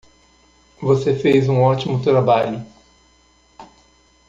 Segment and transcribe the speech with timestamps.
[0.81, 2.65] Você fez um ótimo trabalho!